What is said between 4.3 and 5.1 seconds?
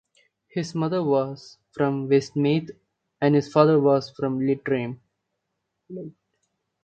Leitrim.